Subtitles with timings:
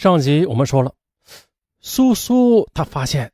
[0.00, 0.90] 上集我们说了，
[1.82, 3.30] 苏苏他发现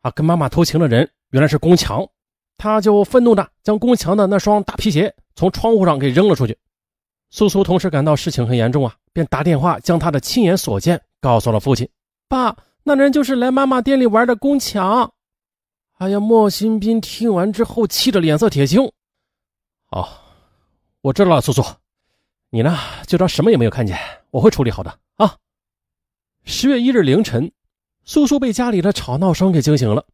[0.00, 2.08] 啊，跟妈妈偷情的人原来是宫强，
[2.56, 6.56] 他就愤怒的将宫强的那双大皮鞋从窗户上给扔了出去。
[7.28, 11.86] 苏苏同时感到事情很严重啊，便打电话将他的亲眼所见告诉了父亲。
[12.28, 15.12] 爸，那人就是来妈妈店里玩的宫强。
[15.98, 18.90] 哎呀，莫新斌听完之后气得脸色铁青。
[19.90, 20.08] 哦，
[21.02, 21.62] 我知道了，苏苏，
[22.48, 22.74] 你呢
[23.06, 23.98] 就当什么也没有看见，
[24.30, 25.36] 我会处理好的啊。
[26.48, 27.50] 十月一日凌晨，
[28.04, 30.06] 苏苏被家里的吵闹声给惊醒了。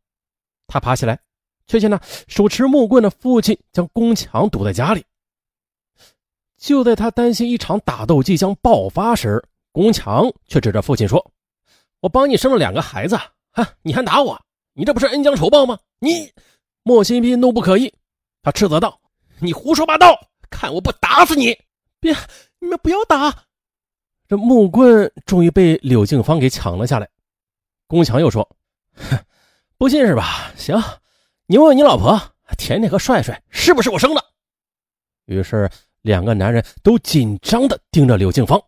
[0.66, 1.20] 他爬起来，
[1.66, 5.04] 却见那手持木棍的父亲将宫强堵在家里。
[6.56, 11.32] 就在他担心一场打斗即将爆发时，宫强却指着父亲说
[12.00, 13.14] ：“我帮你生了两个孩子，
[13.50, 14.40] 哈，你还打我？
[14.72, 16.32] 你这不是恩将仇报吗？”你，
[16.82, 17.92] 莫新斌怒不可遏，
[18.42, 18.98] 他斥责道
[19.38, 20.18] ：“你胡说八道！
[20.48, 21.54] 看我不打死你！
[22.00, 22.16] 别，
[22.58, 23.44] 你们不要打！”
[24.32, 27.06] 这木棍终于被柳静芳给抢了下来。
[27.86, 28.48] 宫强又说
[28.96, 29.18] ：“哼，
[29.76, 30.50] 不信是吧？
[30.56, 30.74] 行，
[31.44, 32.18] 你问问你老婆
[32.56, 34.24] 甜甜和帅帅是不是我生的。”
[35.28, 35.68] 于是
[36.00, 38.58] 两个男人都紧张的盯着柳静芳。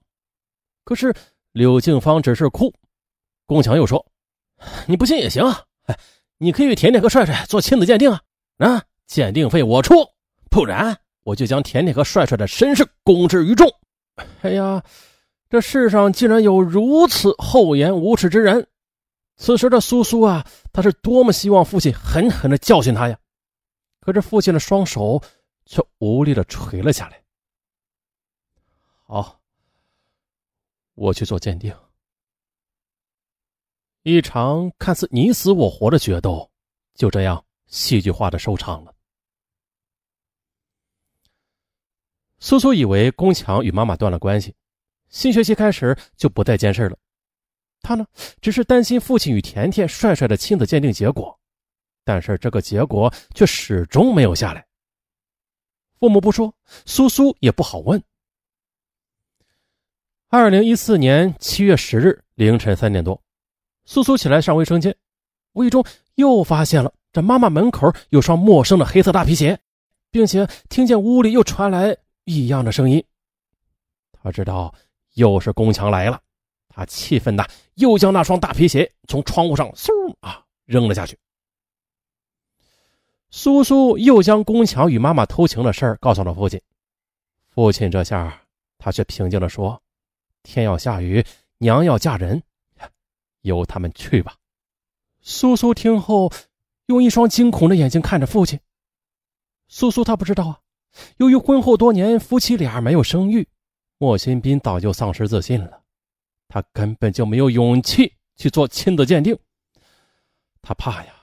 [0.84, 1.14] 可是
[1.52, 2.70] 柳静芳只是哭。
[3.46, 4.04] 宫强又说
[4.86, 5.50] ：“你不信也行，
[5.86, 5.98] 哎，
[6.36, 8.20] 你可以为甜甜和帅帅做亲子鉴定啊！
[8.58, 9.94] 啊，鉴定费我出，
[10.50, 13.66] 不然我就将甜甜和帅帅的身世公之于众。”
[14.42, 14.84] 哎呀！
[15.48, 18.66] 这世上竟然有如此厚颜无耻之人！
[19.36, 23.18] 此时的苏苏啊，他是多么希望父亲狠狠的教训他呀！
[24.00, 25.22] 可是父亲的双手
[25.64, 27.22] 却无力的垂了下来。
[29.04, 29.40] 好，
[30.94, 31.74] 我去做鉴定。
[34.02, 36.50] 一场看似你死我活的决斗，
[36.94, 38.94] 就这样戏剧化的收场了。
[42.38, 44.54] 苏苏以为宫强与妈妈断了关系。
[45.14, 46.98] 新学期开始就不再监视了，
[47.82, 48.04] 他呢
[48.40, 51.38] 只是担心父亲与甜甜帅帅的亲子鉴定结果，
[52.04, 54.66] 但是这个结果却始终没有下来。
[56.00, 56.52] 父母不说，
[56.84, 58.02] 苏苏也不好问。
[60.30, 63.22] 二零一四年七月十日凌晨三点多，
[63.84, 64.94] 苏苏起来上卫生间，
[65.52, 65.86] 无意中
[66.16, 69.56] 又发现了这妈妈门口有双陌生的黑色大皮鞋，
[70.10, 73.02] 并且听见屋里又传来异样的声音。
[74.10, 74.74] 他知道。
[75.14, 76.20] 又是宫强来了，
[76.68, 81.18] 他气愤的又将那双大皮鞋从窗户上嗖啊扔了下去。
[83.30, 86.60] 苏苏又将宫强与妈妈偷情的事儿告诉了父亲，
[87.48, 88.42] 父亲这下
[88.78, 89.82] 他却平静的说
[90.44, 91.24] ：“天要下雨，
[91.58, 92.42] 娘要嫁人，
[93.40, 94.36] 由他们去吧。”
[95.20, 96.30] 苏苏听后，
[96.86, 98.60] 用一双惊恐的眼睛看着父亲。
[99.66, 100.60] 苏苏他不知道啊，
[101.16, 103.48] 由于婚后多年夫妻俩没有生育。
[104.04, 105.80] 莫新斌早就丧失自信了，
[106.46, 109.34] 他根本就没有勇气去做亲子鉴定。
[110.60, 111.14] 他怕呀，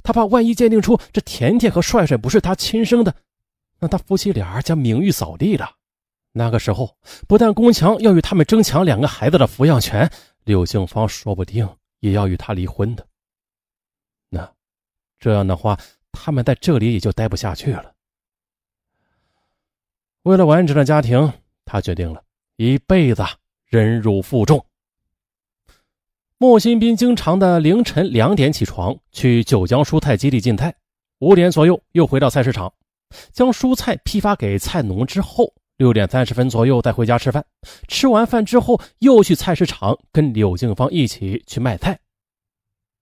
[0.00, 3.12] 他怕万一鉴定出这甜甜和帅帅不是他亲生的，
[3.80, 5.68] 那他夫妻俩将名誉扫地了。
[6.30, 10.08] 那个时候，不但宫强要与他们争抢两个孩子的抚养权，
[10.44, 13.04] 柳静芳说不定也要与他离婚的。
[14.28, 14.54] 那
[15.18, 15.76] 这样的话，
[16.12, 17.92] 他们在这里也就待不下去了。
[20.22, 21.32] 为了完整的家庭。
[21.74, 22.22] 他决定了
[22.54, 23.24] 一辈子
[23.66, 24.64] 忍辱负重。
[26.38, 30.72] 莫新斌经常的凌晨两点起床去九江蔬菜基地进菜，
[31.18, 32.72] 五点左右又回到菜市场，
[33.32, 37.44] 将蔬菜批发给菜农之后，六点三十分左右再回家吃饭。
[37.88, 41.98] 吃完饭之后又去菜市场跟柳静芳一起去卖菜。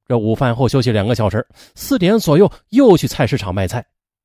[0.06, 3.84] 这午饭后休息两个小时，四点左右又去菜市场卖菜。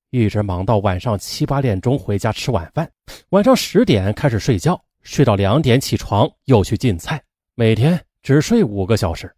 [0.10, 2.90] 一直忙到晚上七八点钟回家吃晚饭，
[3.30, 7.22] 晚上十点开始睡觉，睡到两点起床又去进菜，
[7.56, 9.34] 每天只睡五个小时。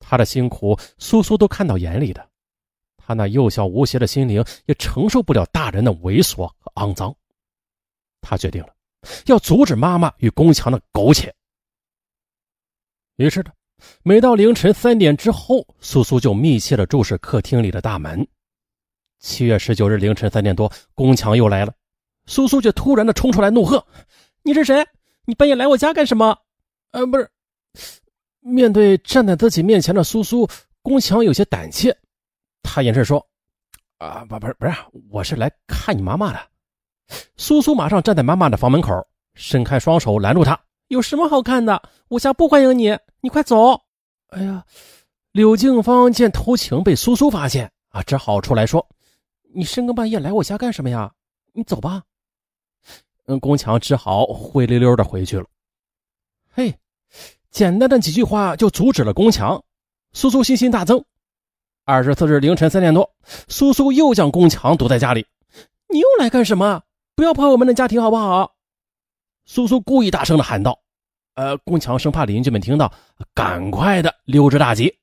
[0.00, 2.28] 他的辛苦，苏苏都看到眼里的，
[2.96, 7.14] 他那幼小无邪的心灵也承受不了大人的猥琐和肮脏。
[8.20, 8.74] 他决定了，
[9.26, 11.32] 要阻止妈妈与宫强的苟且。
[13.16, 13.52] 于是呢，
[14.02, 18.26] 每到凌晨三点之后，苏苏就密切的注视客厅里的大门。
[19.20, 21.72] 七月十九日凌晨三点多，宫强又来了，
[22.26, 23.84] 苏苏却突然的冲出来怒喝
[24.42, 24.84] ：“你是谁？
[25.26, 26.36] 你半夜来我家干什么？”
[26.92, 27.30] 呃，不是。
[28.40, 30.48] 面对站在自己面前的苏苏，
[30.80, 31.94] 宫强有些胆怯，
[32.62, 33.24] 他掩饰说
[33.98, 34.72] ：“啊，不，不是，不是，
[35.10, 36.40] 我是来看你妈妈的。”
[37.36, 40.58] 苏苏马上站在妈妈的房门口，伸开双手拦住他
[40.88, 41.80] ：“有什么好看的？
[42.08, 43.78] 我家不欢迎你，你快走！”
[44.32, 44.64] 哎呀，
[45.32, 48.84] 柳静芳见偷情被苏苏发现啊，只好出来说。
[49.52, 51.12] 你深更半夜来我家干什么呀？
[51.52, 52.02] 你走吧。
[53.26, 55.46] 嗯，宫强只好灰溜溜的回去了。
[56.52, 56.74] 嘿，
[57.50, 59.62] 简单的几句话就阻止了宫强。
[60.12, 61.04] 苏苏信心大增。
[61.84, 63.12] 二十四日凌晨三点多，
[63.48, 65.26] 苏苏又将宫强堵在家里。
[65.88, 66.82] 你又来干什么？
[67.16, 68.54] 不要破坏我们的家庭好不好？
[69.44, 70.80] 苏苏故意大声的喊道。
[71.34, 72.92] 呃，宫强生怕邻居们听到，
[73.34, 74.99] 赶快的溜之大吉。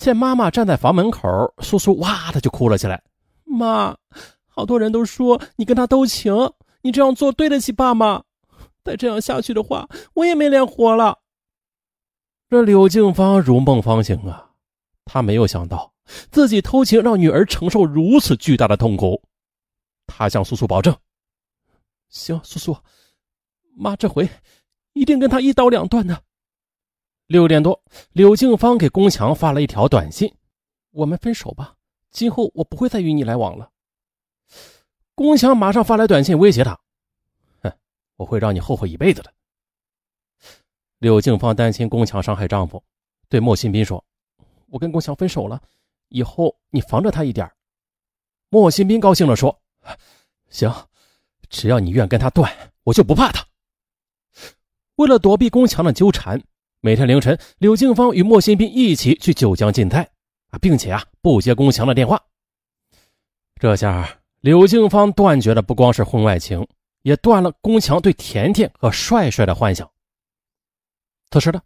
[0.00, 3.02] 见妈妈站在房门口，苏苏哇的就哭了起来。
[3.44, 3.94] 妈，
[4.48, 6.32] 好多人都说你跟他偷情，
[6.80, 8.22] 你这样做对得起爸妈。
[8.82, 11.18] 再这样下去的话，我也没脸活了。
[12.48, 14.52] 这柳静芳如梦方醒啊，
[15.04, 15.92] 她没有想到
[16.30, 19.22] 自己偷情让女儿承受如此巨大的痛苦。
[20.06, 20.96] 她向苏苏保证
[22.08, 22.74] ：“行，苏苏，
[23.76, 24.26] 妈这回
[24.94, 26.22] 一定跟他一刀两断的。”
[27.30, 27.80] 六点多，
[28.10, 30.34] 柳静芳给宫强发了一条短信
[30.90, 31.76] ：“我们分手吧，
[32.10, 33.70] 今后我不会再与你来往了。”
[35.14, 36.76] 宫强马上发来短信威胁他
[37.62, 37.72] ：“哼，
[38.16, 39.32] 我会让你后悔一辈子的。”
[40.98, 42.82] 柳静芳担心宫强伤害丈夫，
[43.28, 44.04] 对莫新斌说
[44.66, 45.62] ：“我跟宫强分手了，
[46.08, 47.48] 以后你防着他一点。”
[48.50, 49.56] 莫新斌高兴地说
[50.50, 50.68] ：“行，
[51.48, 52.52] 只要你愿跟他断，
[52.82, 53.46] 我就不怕他。”
[54.98, 56.42] 为了躲避宫强的纠缠。
[56.82, 60.08] 每天凌晨，柳静芳与莫新斌一起去九江进菜
[60.48, 62.18] 啊，并且啊不接龚强的电话。
[63.56, 64.08] 这下
[64.40, 66.66] 柳静芳断绝的不光是婚外情，
[67.02, 69.86] 也断了龚强对甜甜和帅帅的幻想。
[71.30, 71.62] 此时的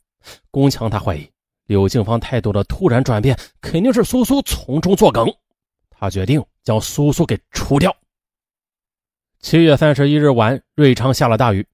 [0.50, 1.30] 龚强他怀疑
[1.66, 5.32] 柳静芳态度的突然转变，肯定是苏苏从中作梗。
[5.90, 7.96] 他决定将苏苏给除掉。
[9.38, 11.64] 七月三十一日晚，瑞昌下了大雨。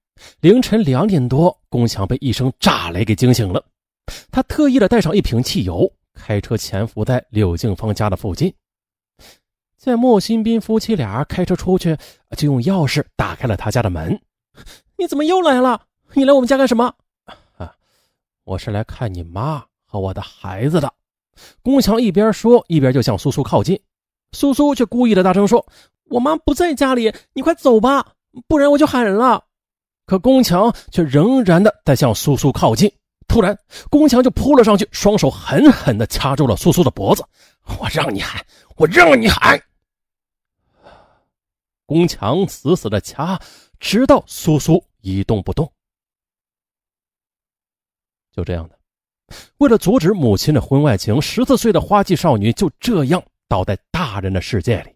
[0.41, 3.63] 凌晨两点多，龚强被一声炸雷给惊醒了。
[4.31, 8.53] 他特意的带上一瓶汽油，开车潜伏在柳静芳家的附近。
[9.77, 11.97] 见莫新斌夫妻俩开车出去，
[12.37, 14.19] 就用钥匙打开了他家的门。
[14.97, 15.81] 你怎么又来了？
[16.13, 16.93] 你来我们家干什么？
[17.57, 17.73] 啊，
[18.43, 20.93] 我是来看你妈和我的孩子的。
[21.63, 23.79] 龚强一边说，一边就向苏苏靠近。
[24.33, 25.65] 苏苏却故意的大声说
[26.09, 28.13] ：“我妈不在家里，你快走吧，
[28.47, 29.43] 不然我就喊人了。”
[30.05, 32.91] 可宫强却仍然的在向苏苏靠近。
[33.27, 33.57] 突然，
[33.89, 37.23] 宫强就扑了上去，双手狠狠的掐住了苏苏的脖子。
[37.79, 38.45] 我让你喊，
[38.75, 39.61] 我让你喊！
[41.85, 43.39] 宫强死死的掐，
[43.79, 45.71] 直到苏苏一动不动。
[48.33, 48.77] 就这样的，
[49.59, 54.93] 为了阻止母亲的婚外情，十四岁的花季少女就这样倒在大人的世界里。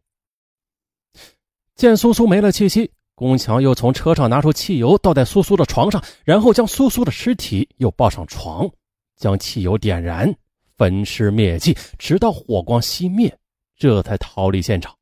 [1.75, 2.91] 见苏苏没了气息。
[3.15, 8.69] 宫强又从车上拿出汽油，倒在苏苏的床上，然后将苏苏的尸体又抱上床，
[9.15, 10.35] 将汽油点燃，
[10.75, 13.33] 焚尸灭迹，直到火光熄灭，
[13.77, 14.93] 这才逃离现场。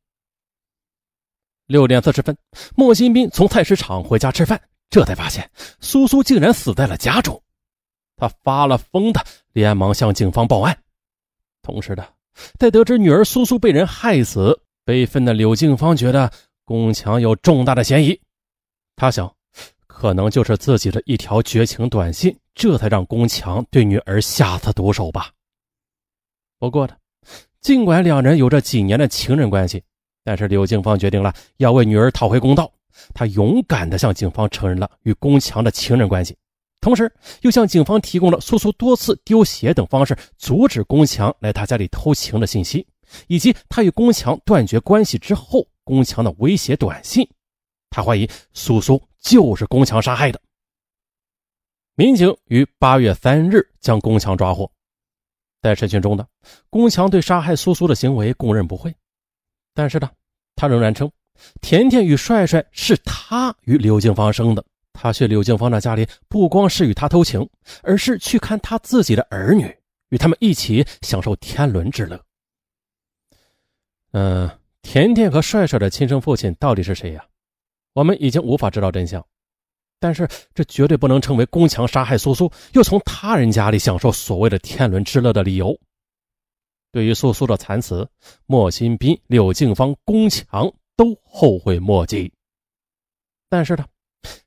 [1.65, 2.37] 六点四十分，
[2.75, 4.61] 莫新斌从菜市场回家吃饭，
[4.91, 5.49] 这才发现
[5.79, 7.41] 苏苏竟然死在了家中，
[8.15, 10.77] 他发了疯的连忙向警方报案。
[11.63, 12.07] 同时的，
[12.59, 16.31] 在得知女儿苏苏被人害死，悲愤的柳静芳觉得。
[16.65, 18.17] 宫强有重大的嫌疑，
[18.95, 19.29] 他想，
[19.85, 25.29] 可能就是自己的一条绝情短信，这才让宫强对女儿下此毒手吧。
[26.57, 26.95] 不过呢，
[27.59, 29.83] 尽管两人有着几年的情人关系，
[30.23, 32.71] 但是刘静芳决定了要为女儿讨回公道。
[33.13, 36.37] 她勇敢地向警方承认了与宫强的情人关系，
[36.79, 37.11] 同时
[37.41, 42.87] 又向警方提供了苏苏多次丢鞋等方式阻止宫强来他家里偷情的信息，
[43.27, 45.67] 以及他与宫强断绝关系之后。
[45.83, 47.27] 宫强的威胁短信，
[47.89, 50.41] 他怀疑苏苏就是宫强杀害的。
[51.95, 54.71] 民警于八月三日将宫强抓获，
[55.61, 56.25] 在审讯中呢，
[56.69, 58.95] 宫强对杀害苏苏的行为供认不讳，
[59.73, 60.09] 但是呢，
[60.55, 61.11] 他仍然称
[61.61, 64.65] 甜甜与帅帅是他与刘静芳生的。
[64.91, 67.47] 他去刘静芳的家里，不光是与他偷情，
[67.81, 69.75] 而是去看他自己的儿女，
[70.09, 72.23] 与他们一起享受天伦之乐。
[74.11, 74.49] 嗯。
[74.93, 77.25] 甜甜和帅帅的亲生父亲到底是谁呀？
[77.93, 79.25] 我们已经无法知道真相，
[79.99, 85.75] 但是这绝对不能成为宫强杀害苏苏，又从他人家里享受所谓的天伦之乐的理由。
[86.91, 88.07] 对于苏苏的惨死，
[88.45, 92.31] 莫新斌、柳静芳、宫强都后悔莫及。
[93.49, 93.83] 但是呢，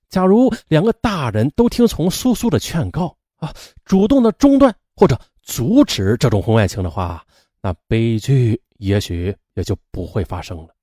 [0.08, 3.52] 假如两个大人都听从苏苏的劝告啊，
[3.84, 7.26] 主动的中断或者阻止这种婚外情的话，
[7.66, 9.36] 那悲剧也许。
[9.56, 10.74] 也就不会发生了。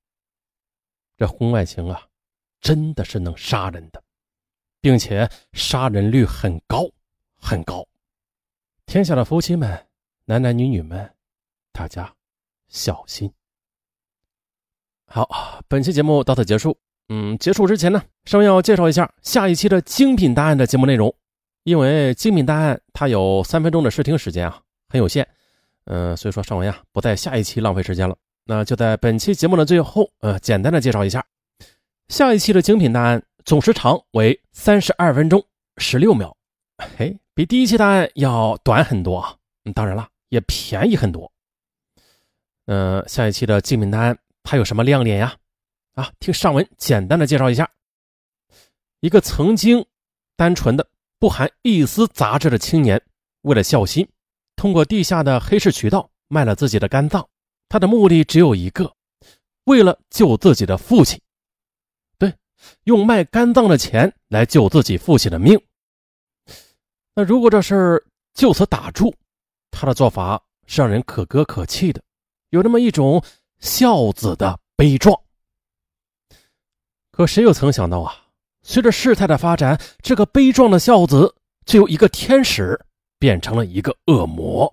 [1.16, 2.08] 这婚外情啊，
[2.60, 4.02] 真的是能杀人的，
[4.80, 6.90] 并且杀人率很高，
[7.36, 7.86] 很高。
[8.84, 9.86] 天下的夫妻们，
[10.24, 11.08] 男男女女们，
[11.70, 12.12] 大家
[12.66, 13.32] 小心。
[15.06, 16.76] 好，本期节目到此结束。
[17.10, 21.14] 嗯，结束之前呢，稍微要介绍一下下一期的精品答案的节目内容。
[21.62, 25.28] 因为精品大案它有三分钟的试听时间啊，很有限，
[25.84, 31.24] 嗯，所以说尚文啊不在下一期浪费时间了，那就在本期节目的最后，呃，简单的介绍一下
[32.08, 35.44] 下一期的精品大案，总时长为三十二分钟
[35.76, 36.36] 十六秒，
[36.96, 39.36] 嘿，比第一期大案要短很多啊，
[39.74, 41.30] 当然了，也便宜很多。
[42.66, 45.36] 嗯，下一期的精品答案它有什么亮点呀？
[45.94, 47.70] 啊，听尚文简单的介绍一下，
[49.00, 49.84] 一个曾经
[50.36, 50.86] 单纯的。
[51.20, 53.00] 不含一丝杂质的青年，
[53.42, 54.06] 为了孝心，
[54.56, 57.28] 通过地下的黑市渠道卖了自己的肝脏。
[57.68, 58.94] 他的目的只有一个，
[59.64, 61.20] 为了救自己的父亲。
[62.18, 62.32] 对，
[62.84, 65.60] 用卖肝脏的钱来救自己父亲的命。
[67.14, 69.14] 那如果这事儿就此打住，
[69.70, 72.02] 他的做法是让人可歌可泣的，
[72.50, 73.22] 有那么一种
[73.60, 75.18] 孝子的悲壮。
[77.10, 78.26] 可谁又曾想到啊？
[78.62, 81.34] 随着事态的发展，这个悲壮的孝子，
[81.66, 82.80] 就有一个天使
[83.24, 84.70] 变成了一个恶魔，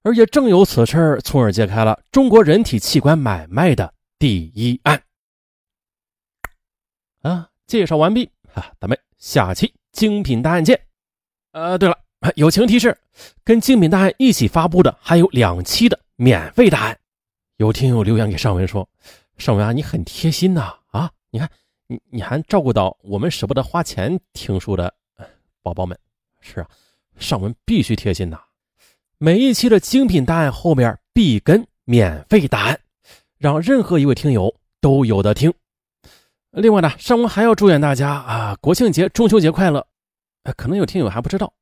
[0.00, 5.02] 而也正有此事从而揭开了中国人体器官买卖的第一案。
[7.20, 10.80] 啊，介绍完毕啊，咱们下期精品大案见。
[11.50, 11.98] 呃，对了，
[12.36, 12.96] 友情提示，
[13.44, 16.98] 跟精品大案一起发布的还有两期的免费答案。
[17.58, 18.88] 有听友留言给尚文说
[19.36, 21.46] ：“尚文啊，你很贴心呐，啊，你看。”
[21.86, 24.94] 你你还照顾到我们舍不得花钱听书的
[25.60, 25.98] 宝宝们，
[26.40, 26.68] 是啊，
[27.18, 28.40] 上文必须贴心呐。
[29.18, 32.80] 每一期的精品答案后面必跟免费答案，
[33.38, 35.52] 让任何一位听友都有的听。
[36.52, 39.86] 另外呢，上文还要祝愿大家啊，国庆节、中秋节快乐。
[40.42, 41.52] 呃可能有听友还不知道，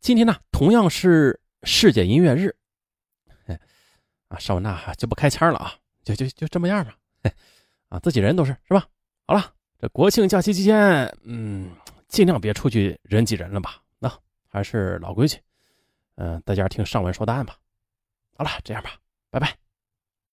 [0.00, 2.52] 今天呢同样是世界音乐日。
[4.26, 6.96] 啊，上文那就不开腔了啊，就就就这么样吧。
[7.88, 8.84] 啊，自己人都是是吧？
[9.26, 11.70] 好了，这国庆假期期间，嗯，
[12.08, 13.80] 尽量别出去人挤人了吧。
[14.50, 15.38] 还是老规矩，
[16.16, 17.56] 嗯，大家听上文说答案吧。
[18.36, 18.90] 好了，这样吧，
[19.30, 19.56] 拜拜。